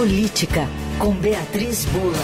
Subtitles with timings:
[0.00, 0.66] Política,
[0.98, 2.16] com Beatriz Bula.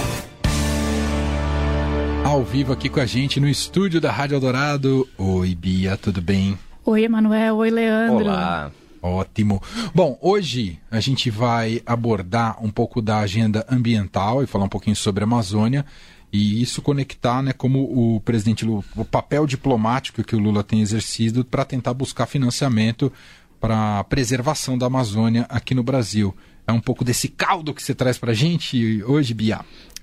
[2.25, 5.07] Ao vivo aqui com a gente no estúdio da Rádio Eldorado.
[5.19, 6.59] Oi, Bia, tudo bem?
[6.87, 7.57] Oi, Emanuel.
[7.57, 8.25] Oi, Leandro.
[8.25, 8.73] Olá.
[9.03, 9.63] Ótimo.
[9.95, 14.97] Bom, hoje a gente vai abordar um pouco da agenda ambiental e falar um pouquinho
[14.97, 15.85] sobre a Amazônia
[16.33, 20.81] e isso conectar, né, como o presidente Lula, o papel diplomático que o Lula tem
[20.81, 23.13] exercido para tentar buscar financiamento
[23.61, 26.35] para a preservação da Amazônia aqui no Brasil.
[26.67, 29.61] É um pouco desse caldo que você traz para a gente hoje, Bia.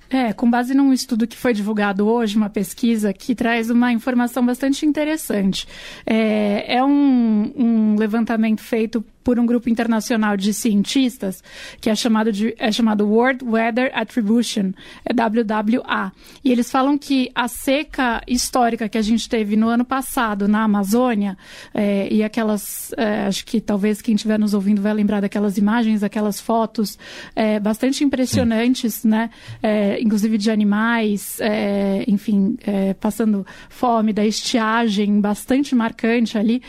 [0.10, 4.46] É, com base num estudo que foi divulgado hoje, uma pesquisa que traz uma informação
[4.46, 5.68] bastante interessante.
[6.06, 11.44] É, é um, um levantamento feito por um grupo internacional de cientistas
[11.80, 14.72] que é chamado de é chamado World Weather Attribution,
[15.06, 16.12] é WWA.
[16.44, 20.64] E eles falam que a seca histórica que a gente teve no ano passado na
[20.64, 21.38] Amazônia
[21.74, 26.04] é, e aquelas, é, acho que talvez quem estiver nos ouvindo vai lembrar daquelas imagens,
[26.04, 26.98] aquelas fotos
[27.36, 29.10] é, bastante impressionantes, Sim.
[29.10, 29.30] né?
[29.62, 32.58] É, inclusive de animais, é, enfim,
[33.00, 36.62] passando fome, da estiagem bastante marcante ali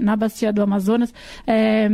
[0.00, 1.12] na bacia do Amazonas.
[1.46, 1.85] É,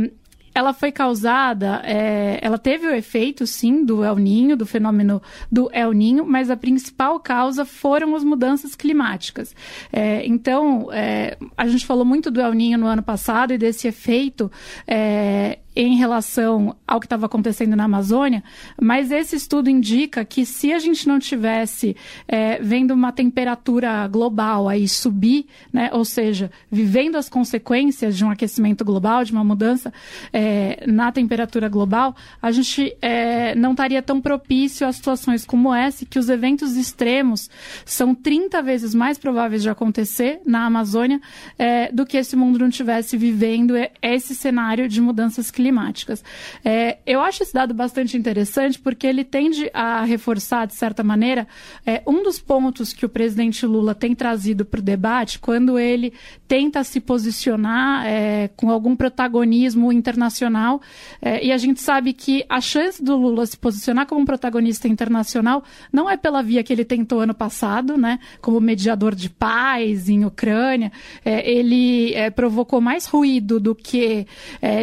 [0.55, 5.69] ela foi causada, é, ela teve o efeito, sim, do El Ninho, do fenômeno do
[5.73, 9.55] El Ninho, mas a principal causa foram as mudanças climáticas.
[9.91, 13.87] É, então, é, a gente falou muito do El Ninho no ano passado e desse
[13.87, 14.51] efeito
[14.87, 18.43] é, em relação ao que estava acontecendo na Amazônia,
[18.79, 21.95] mas esse estudo indica que se a gente não tivesse
[22.27, 28.29] é, vendo uma temperatura global aí subir, né, ou seja, vivendo as consequências de um
[28.29, 29.91] aquecimento global, de uma mudança
[30.31, 36.05] é, na temperatura global, a gente é, não estaria tão propício a situações como essa,
[36.05, 37.49] que os eventos extremos
[37.83, 41.19] são 30 vezes mais prováveis de acontecer na Amazônia
[41.57, 46.21] é, do que se o mundo não estivesse vivendo esse cenário de mudanças climáticas climáticas.
[46.63, 51.47] É, eu acho esse dado bastante interessante porque ele tende a reforçar, de certa maneira,
[51.85, 56.11] é, um dos pontos que o presidente Lula tem trazido para o debate quando ele
[56.47, 60.81] tenta se posicionar é, com algum protagonismo internacional.
[61.21, 64.89] É, e a gente sabe que a chance do Lula se posicionar como um protagonista
[64.89, 70.09] internacional não é pela via que ele tentou ano passado, né, como mediador de paz
[70.09, 70.91] em Ucrânia.
[71.23, 74.27] É, ele é, provocou mais ruído do que,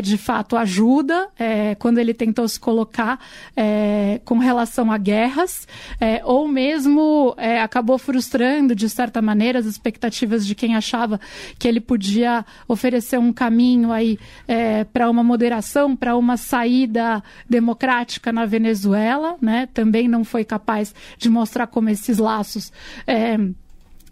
[0.03, 3.19] de fato, a ajuda é, quando ele tentou se colocar
[3.57, 5.67] é, com relação a guerras,
[6.01, 11.21] é, ou mesmo é, acabou frustrando, de certa maneira, as expectativas de quem achava
[11.59, 14.17] que ele podia oferecer um caminho aí
[14.47, 19.69] é, para uma moderação, para uma saída democrática na Venezuela, né?
[19.75, 22.73] Também não foi capaz de mostrar como esses laços
[23.07, 23.37] é,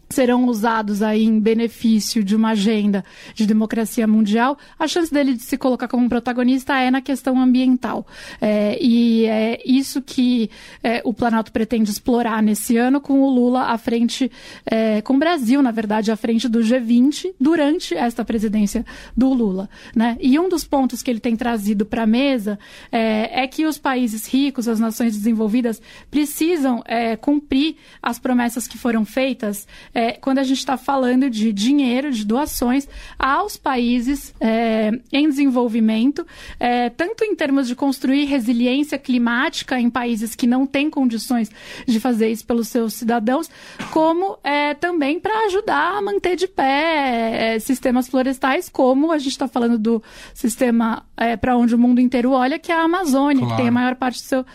[0.09, 3.05] serão usados aí em benefício de uma agenda
[3.35, 8.07] de democracia mundial, a chance dele de se colocar como protagonista é na questão ambiental.
[8.41, 10.51] É, e é isso que
[10.83, 14.31] é, o Planalto pretende explorar nesse ano com o Lula à frente,
[14.65, 18.85] é, com o Brasil, na verdade, à frente do G20 durante esta presidência
[19.17, 19.69] do Lula.
[19.95, 20.17] Né?
[20.21, 22.59] E um dos pontos que ele tem trazido para a mesa
[22.91, 25.81] é, é, que os países ricos, as nações desenvolvidas,
[26.11, 29.67] precisam é, cumprir as promessas que foram feitas
[29.99, 32.87] é, quando a gente está falando de dinheiro, de doações
[33.19, 36.25] aos países é, em desenvolvimento,
[36.61, 41.51] é, tanto em termos de construir resiliência climática em países que não têm condições
[41.85, 43.51] de fazer isso pelos seus cidadãos,
[43.91, 49.33] como é, também para ajudar a manter de pé é, sistemas florestais, como a gente
[49.33, 50.01] está falando do
[50.33, 53.57] sistema é, para onde o mundo inteiro olha, que é a Amazônia, claro.
[53.57, 54.47] que tem a maior parte do seu,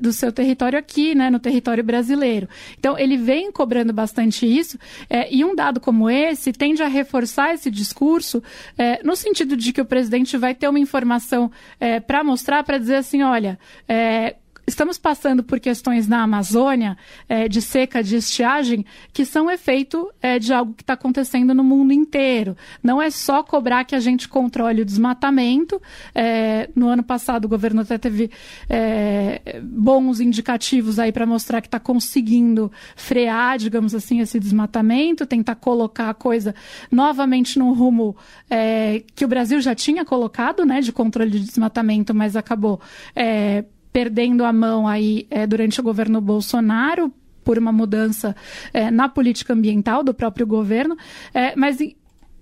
[0.00, 2.48] do seu território aqui, né, no território brasileiro.
[2.76, 4.78] Então, ele vem cobrando bastante isso.
[5.08, 8.42] É, e um dado como esse tende a reforçar esse discurso
[8.76, 12.78] é, no sentido de que o presidente vai ter uma informação é, para mostrar, para
[12.78, 13.58] dizer assim, olha,
[13.88, 14.36] é,
[14.70, 16.96] estamos passando por questões na Amazônia
[17.28, 21.62] é, de seca, de estiagem, que são efeito é, de algo que está acontecendo no
[21.62, 22.56] mundo inteiro.
[22.82, 25.80] Não é só cobrar que a gente controle o desmatamento.
[26.14, 28.30] É, no ano passado, o governo até teve
[28.68, 35.56] é, bons indicativos aí para mostrar que está conseguindo frear, digamos assim, esse desmatamento, tentar
[35.56, 36.54] colocar a coisa
[36.90, 38.16] novamente no rumo
[38.48, 42.80] é, que o Brasil já tinha colocado, né, de controle de desmatamento, mas acabou
[43.16, 47.12] é, perdendo a mão aí é, durante o governo Bolsonaro
[47.44, 48.36] por uma mudança
[48.72, 50.96] é, na política ambiental do próprio governo,
[51.32, 51.78] é, mas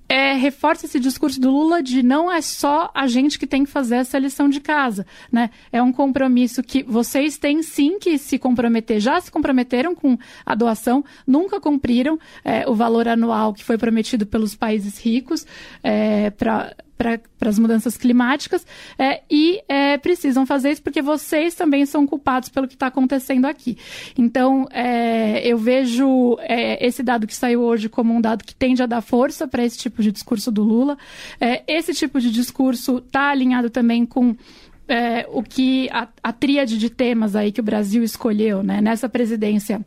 [0.09, 3.71] é, reforça esse discurso do Lula de não é só a gente que tem que
[3.71, 5.51] fazer essa lição de casa, né?
[5.71, 10.17] É um compromisso que vocês têm sim que se comprometer, já se comprometeram com
[10.47, 15.47] a doação, nunca cumpriram é, o valor anual que foi prometido pelos países ricos
[15.83, 18.67] é, para para as mudanças climáticas
[18.99, 23.47] é, e é, precisam fazer isso porque vocês também são culpados pelo que está acontecendo
[23.47, 23.79] aqui.
[24.19, 28.83] Então, é, eu vejo é, esse dado que saiu hoje como um dado que tende
[28.83, 30.99] a dar força para esse tipo de discurso do Lula.
[31.41, 34.35] É, esse tipo de discurso está alinhado também com
[34.89, 39.09] é, o que a, a tríade de temas aí que o Brasil escolheu né, nessa
[39.09, 39.81] presidência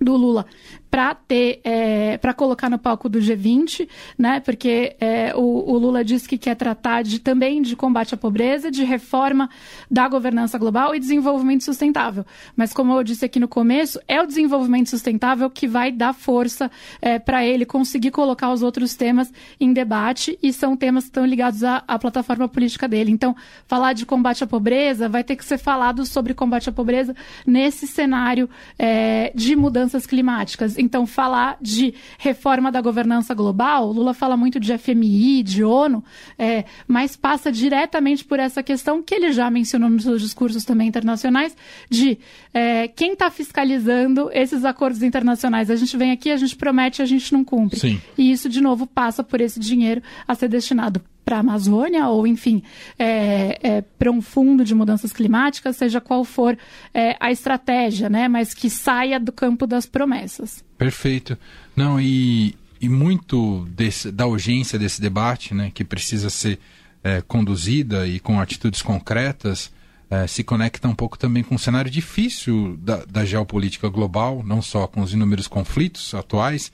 [0.00, 0.46] do Lula
[0.94, 4.38] para ter é, para colocar no palco do G20, né?
[4.38, 8.70] Porque é, o, o, Lula disse que quer tratar de, também de combate à pobreza,
[8.70, 9.50] de reforma
[9.90, 12.24] da governança global e desenvolvimento sustentável.
[12.54, 16.70] Mas como eu disse aqui no começo, é o desenvolvimento sustentável que vai dar força
[17.02, 21.26] é, para ele conseguir colocar os outros temas em debate e são temas que estão
[21.26, 23.10] ligados à, à plataforma política dele.
[23.10, 23.34] Então,
[23.66, 27.84] falar de combate à pobreza vai ter que ser falado sobre combate à pobreza nesse
[27.84, 28.48] cenário
[28.78, 34.76] é, de mudanças climáticas então, falar de reforma da governança global, Lula fala muito de
[34.76, 36.04] FMI, de ONU,
[36.38, 40.88] é, mas passa diretamente por essa questão que ele já mencionou nos seus discursos também
[40.88, 41.56] internacionais,
[41.88, 42.18] de
[42.52, 45.70] é, quem está fiscalizando esses acordos internacionais.
[45.70, 47.80] A gente vem aqui, a gente promete, a gente não cumpre.
[47.80, 48.00] Sim.
[48.16, 52.26] E isso, de novo, passa por esse dinheiro a ser destinado para a Amazônia ou,
[52.26, 52.62] enfim,
[52.98, 56.56] é, é, para um fundo de mudanças climáticas, seja qual for
[56.92, 58.28] é, a estratégia, né?
[58.28, 60.64] Mas que saia do campo das promessas.
[60.76, 61.38] Perfeito.
[61.74, 66.58] Não, e, e muito desse, da urgência desse debate, né, que precisa ser
[67.02, 69.72] é, conduzida e com atitudes concretas,
[70.10, 74.60] é, se conecta um pouco também com o cenário difícil da, da geopolítica global, não
[74.60, 76.70] só com os inúmeros conflitos atuais,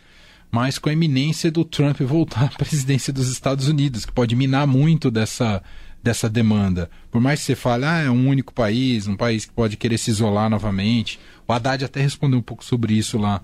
[0.51, 4.67] mas com a iminência do Trump voltar à presidência dos Estados Unidos, que pode minar
[4.67, 5.63] muito dessa,
[6.03, 6.91] dessa demanda.
[7.11, 9.99] Por mais que você fale, ah, é um único país, um país que pode querer
[9.99, 11.19] se isolar novamente.
[11.47, 13.41] O Haddad até respondeu um pouco sobre isso lá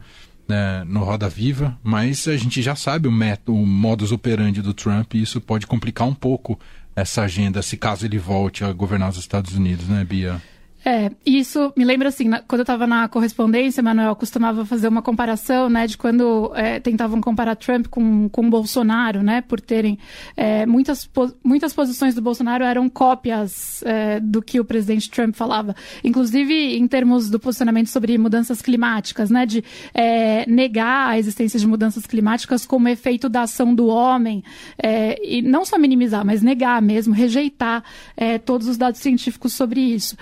[0.48, 4.72] né, no Roda Viva, mas a gente já sabe o, método, o modus operandi do
[4.72, 6.58] Trump e isso pode complicar um pouco
[6.94, 10.40] essa agenda, se caso ele volte a governar os Estados Unidos, né, Bia?
[10.88, 15.02] É, isso me lembra assim, na, quando eu estava na correspondência, Manuel costumava fazer uma
[15.02, 19.98] comparação, né, de quando é, tentavam comparar Trump com, com Bolsonaro, né, por terem
[20.36, 21.10] é, muitas,
[21.42, 25.74] muitas posições do Bolsonaro eram cópias é, do que o presidente Trump falava,
[26.04, 31.66] inclusive em termos do posicionamento sobre mudanças climáticas, né, de é, negar a existência de
[31.66, 34.44] mudanças climáticas como efeito da ação do homem,
[34.80, 37.82] é, e não só minimizar, mas negar mesmo, rejeitar
[38.16, 40.16] é, todos os dados científicos sobre isso.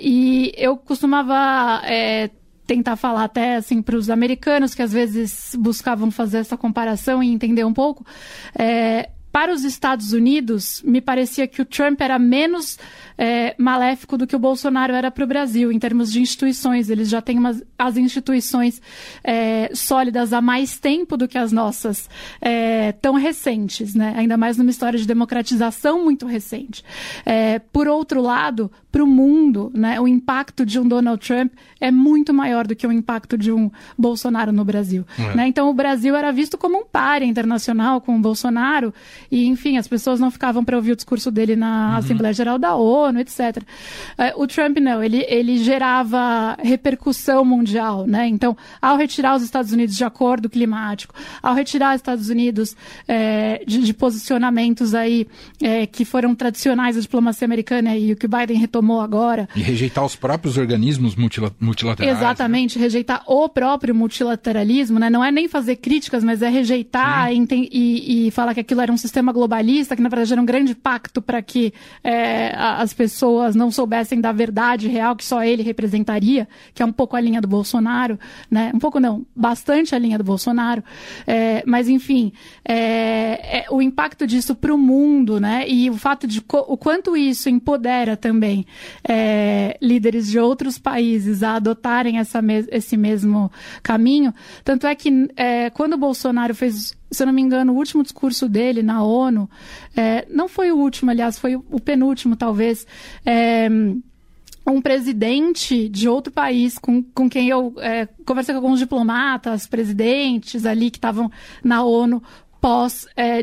[0.00, 2.30] E eu costumava é,
[2.66, 7.32] tentar falar até assim para os americanos que às vezes buscavam fazer essa comparação e
[7.32, 8.04] entender um pouco.
[8.58, 12.78] É, para os Estados Unidos, me parecia que o Trump era menos
[13.18, 16.88] é, maléfico do que o Bolsonaro era para o Brasil, em termos de instituições.
[16.88, 18.80] Eles já têm umas, as instituições
[19.24, 22.08] é, sólidas há mais tempo do que as nossas,
[22.40, 24.14] é, tão recentes, né?
[24.16, 26.84] ainda mais numa história de democratização muito recente.
[27.26, 31.90] É, por outro lado, para o mundo, né, o impacto de um Donald Trump é
[31.90, 35.04] muito maior do que o impacto de um Bolsonaro no Brasil.
[35.18, 35.34] É.
[35.34, 35.48] Né?
[35.48, 38.94] Então, o Brasil era visto como um páreo internacional com o Bolsonaro,
[39.30, 41.96] e, enfim, as pessoas não ficavam para ouvir o discurso dele na uhum.
[41.96, 43.62] Assembleia Geral da ONU etc.
[44.18, 48.26] É, o Trump não, ele, ele gerava repercussão mundial, né?
[48.28, 52.76] Então, ao retirar os Estados Unidos de acordo climático, ao retirar os Estados Unidos
[53.08, 55.26] é, de, de, posicionamentos aí
[55.60, 59.48] é, que foram tradicionais da diplomacia americana e o que o Biden retomou agora.
[59.54, 62.16] E rejeitar os próprios organismos multilaterais.
[62.16, 62.84] Exatamente, né?
[62.84, 65.08] rejeitar o próprio multilateralismo, né?
[65.08, 68.92] Não é nem fazer críticas, mas é rejeitar e, e, e, falar que aquilo era
[68.92, 73.54] um sistema globalista, que na verdade era um grande pacto para que é, as pessoas
[73.54, 77.40] não soubessem da verdade real que só ele representaria, que é um pouco a linha
[77.40, 78.18] do Bolsonaro,
[78.50, 78.70] né?
[78.74, 80.82] Um pouco não, bastante a linha do Bolsonaro.
[81.26, 82.32] É, mas enfim,
[82.64, 85.68] é, é, o impacto disso para o mundo, né?
[85.68, 88.66] E o fato de o quanto isso empodera também
[89.06, 93.50] é, líderes de outros países a adotarem essa me esse mesmo
[93.82, 94.32] caminho.
[94.62, 98.02] Tanto é que é, quando o Bolsonaro fez se eu não me engano, o último
[98.02, 99.48] discurso dele na ONU,
[99.96, 102.86] é, não foi o último, aliás, foi o penúltimo, talvez.
[103.24, 103.68] É,
[104.66, 110.64] um presidente de outro país com, com quem eu é, conversei com alguns diplomatas, presidentes
[110.64, 111.30] ali que estavam
[111.62, 112.22] na ONU
[112.60, 113.42] pós é,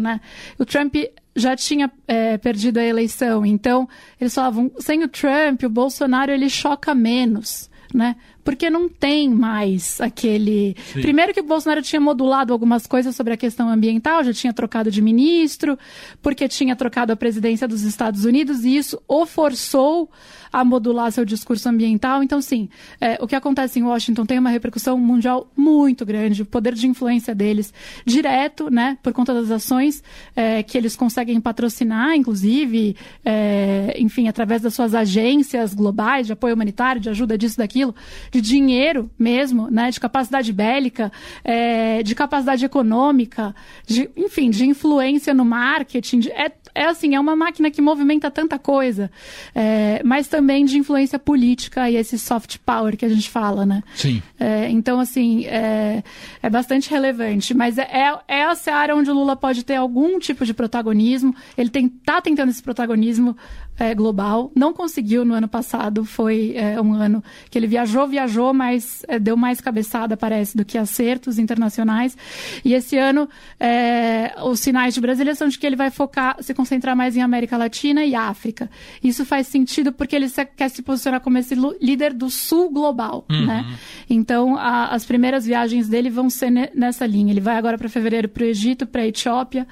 [0.00, 0.20] né?
[0.56, 0.94] O Trump
[1.34, 3.88] já tinha é, perdido a eleição, então
[4.20, 8.14] eles falavam sem o Trump, o Bolsonaro ele choca menos, né?
[8.44, 10.76] Porque não tem mais aquele.
[10.92, 11.00] Sim.
[11.00, 14.90] Primeiro que o Bolsonaro tinha modulado algumas coisas sobre a questão ambiental, já tinha trocado
[14.90, 15.78] de ministro,
[16.22, 20.10] porque tinha trocado a presidência dos Estados Unidos, e isso o forçou
[20.54, 22.22] a modular seu discurso ambiental.
[22.22, 22.68] Então, sim,
[23.00, 26.86] é, o que acontece em Washington tem uma repercussão mundial muito grande, o poder de
[26.86, 27.74] influência deles
[28.06, 30.00] direto, né, por conta das ações
[30.36, 36.54] é, que eles conseguem patrocinar, inclusive, é, enfim, através das suas agências globais de apoio
[36.54, 37.92] humanitário, de ajuda disso, daquilo,
[38.34, 41.12] de dinheiro mesmo, né, de capacidade bélica,
[41.44, 43.54] é, de capacidade econômica,
[43.86, 46.18] de, enfim, de influência no marketing.
[46.18, 49.08] De, é, é assim, é uma máquina que movimenta tanta coisa,
[49.54, 53.84] é, mas também de influência política e esse soft power que a gente fala, né?
[53.94, 54.20] Sim.
[54.40, 56.02] É, então, assim, é,
[56.42, 60.18] é bastante relevante, mas é, é, é a seara onde o Lula pode ter algum
[60.18, 61.32] tipo de protagonismo.
[61.56, 63.36] Ele está tentando esse protagonismo
[63.78, 64.50] é, global.
[64.54, 69.18] Não conseguiu no ano passado, foi é, um ano que ele viajou, viajou, mas é,
[69.18, 72.16] deu mais cabeçada, parece, do que acertos internacionais.
[72.64, 73.28] E esse ano,
[73.58, 77.22] é, os sinais de Brasília são de que ele vai focar, se concentrar mais em
[77.22, 78.70] América Latina e África.
[79.02, 83.24] Isso faz sentido porque ele se, quer se posicionar como esse líder do sul global,
[83.30, 83.46] uhum.
[83.46, 83.76] né?
[84.08, 87.32] Então, a, as primeiras viagens dele vão ser ne, nessa linha.
[87.32, 89.66] Ele vai agora para fevereiro para o Egito, para a Etiópia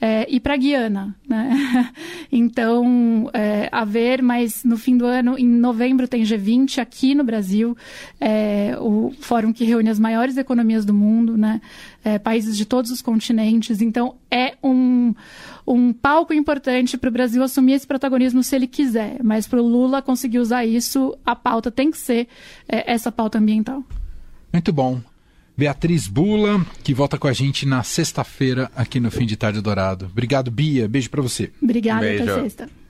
[0.00, 1.90] é, e para Guiana, né?
[2.30, 3.30] então,
[3.70, 7.76] a ver, mas no fim do ano, em novembro, tem G20 aqui no Brasil,
[8.20, 11.60] é, o fórum que reúne as maiores economias do mundo, né?
[12.04, 13.80] É, países de todos os continentes.
[13.80, 15.14] Então, é um,
[15.66, 19.18] um palco importante para o Brasil assumir esse protagonismo se ele quiser.
[19.22, 22.28] Mas para o Lula conseguir usar isso, a pauta tem que ser
[22.68, 23.84] é, essa pauta ambiental.
[24.52, 25.00] Muito bom.
[25.56, 30.06] Beatriz Bula, que volta com a gente na sexta-feira aqui no Fim de Tarde Dourado.
[30.06, 30.88] Obrigado, Bia.
[30.88, 31.52] Beijo para você.
[31.62, 32.81] Obrigada, até sexta.